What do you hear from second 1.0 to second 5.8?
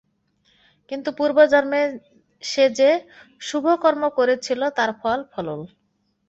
পূর্ব জন্মে সে যে শুভকর্ম করেছিল, তার ফল ফলল।